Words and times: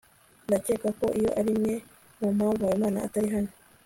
ndakeka 0.47 0.89
ko 0.99 1.05
iyo 1.19 1.29
ari 1.39 1.49
imwe 1.55 1.73
mu 2.19 2.29
mpamvu 2.37 2.61
habimana 2.67 2.97
atari 3.05 3.29
hano 3.35 3.51